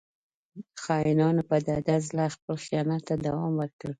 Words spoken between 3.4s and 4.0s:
ورکړ.